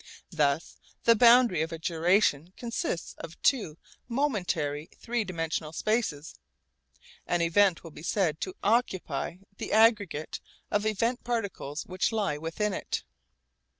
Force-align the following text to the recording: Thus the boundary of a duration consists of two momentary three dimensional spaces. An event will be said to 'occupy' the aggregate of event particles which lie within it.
Thus 0.31 0.77
the 1.03 1.13
boundary 1.15 1.61
of 1.61 1.71
a 1.71 1.77
duration 1.77 2.53
consists 2.57 3.13
of 3.19 3.39
two 3.43 3.77
momentary 4.07 4.89
three 4.99 5.23
dimensional 5.23 5.73
spaces. 5.73 6.33
An 7.27 7.43
event 7.43 7.83
will 7.83 7.91
be 7.91 8.01
said 8.01 8.41
to 8.41 8.55
'occupy' 8.63 9.35
the 9.59 9.71
aggregate 9.71 10.39
of 10.71 10.87
event 10.87 11.23
particles 11.23 11.85
which 11.85 12.11
lie 12.11 12.39
within 12.39 12.73
it. 12.73 13.03